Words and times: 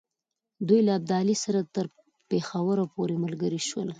دوی 0.67 0.79
له 0.87 0.91
ابدالي 0.99 1.35
سره 1.43 1.59
تر 1.75 1.85
پېښور 2.29 2.77
پوري 2.93 3.17
ملګري 3.23 3.61
شول. 3.67 3.89